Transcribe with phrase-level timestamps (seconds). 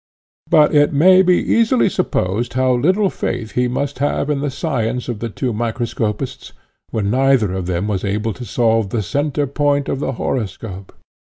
[0.49, 5.07] But it may be easily supposed how little faith he must have in the science
[5.07, 6.53] of the two microscopists,
[6.89, 10.93] when neither of them was able to solve the centre point of the horoscope.